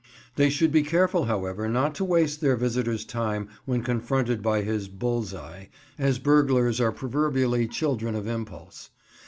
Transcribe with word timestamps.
They 0.35 0.49
should 0.49 0.71
be 0.71 0.81
careful, 0.81 1.25
however, 1.25 1.69
not 1.69 1.93
to 1.93 2.03
waste 2.03 2.41
their 2.41 2.55
visitor's 2.55 3.05
time 3.05 3.49
when 3.65 3.83
confronted 3.83 4.41
by 4.41 4.63
his 4.63 4.87
"bull's 4.87 5.31
eye," 5.31 5.69
as 5.99 6.17
burglars 6.17 6.81
are 6.81 6.91
proverbially 6.91 7.67
children 7.67 8.15
of 8.15 8.25
impulse. 8.25 8.89